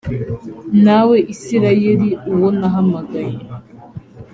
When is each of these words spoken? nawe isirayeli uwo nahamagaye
nawe 0.83 1.17
isirayeli 1.33 2.09
uwo 2.31 2.47
nahamagaye 2.59 3.35